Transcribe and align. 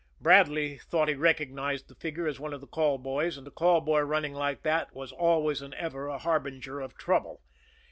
Bradley 0.19 0.79
thought 0.79 1.09
he 1.09 1.13
recognized 1.13 1.87
the 1.87 1.93
figure 1.93 2.25
as 2.25 2.39
one 2.39 2.53
of 2.55 2.61
the 2.61 2.65
call 2.65 2.97
boys, 2.97 3.37
and 3.37 3.45
a 3.47 3.51
call 3.51 3.81
boy 3.81 3.99
running 3.99 4.33
like 4.33 4.63
that 4.63 4.91
was 4.95 5.11
always 5.11 5.61
and 5.61 5.75
ever 5.75 6.07
a 6.07 6.17
harbinger 6.17 6.79
of 6.81 6.97
trouble. 6.97 7.43